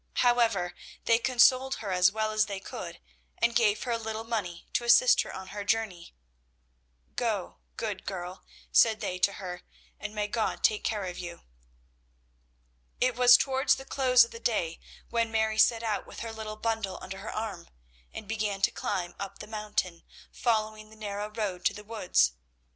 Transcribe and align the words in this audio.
However, 0.25 0.73
they 1.05 1.19
consoled 1.19 1.75
her 1.75 1.91
as 1.91 2.11
well 2.11 2.31
as 2.31 2.47
they 2.47 2.59
could, 2.59 2.99
and 3.37 3.55
gave 3.55 3.83
her 3.83 3.91
a 3.91 3.99
little 3.99 4.23
money 4.23 4.65
to 4.73 4.83
assist 4.83 5.21
her 5.21 5.31
on 5.31 5.49
her 5.49 5.63
journey. 5.63 6.15
"Go, 7.15 7.59
good 7.77 8.03
girl," 8.07 8.43
said 8.71 8.99
they 8.99 9.19
to 9.19 9.33
her, 9.33 9.61
"and 9.99 10.15
may 10.15 10.27
God 10.27 10.63
take 10.63 10.83
care 10.83 11.05
of 11.05 11.19
you." 11.19 11.41
It 12.99 13.15
was 13.15 13.37
towards 13.37 13.75
the 13.75 13.85
close 13.85 14.23
of 14.23 14.31
the 14.31 14.39
day 14.39 14.79
when 15.11 15.31
Mary 15.31 15.59
set 15.59 15.83
out 15.83 16.07
with 16.07 16.21
her 16.21 16.33
little 16.33 16.57
bundle 16.57 16.97
under 16.99 17.19
her 17.19 17.31
arm, 17.31 17.69
and 18.11 18.27
began 18.27 18.63
to 18.63 18.71
climb 18.71 19.13
up 19.19 19.37
the 19.37 19.45
mountain, 19.45 20.01
following 20.31 20.89
the 20.89 20.95
narrow 20.95 21.29
road 21.29 21.63
to 21.65 21.75
the 21.75 21.83
woods. 21.83 22.31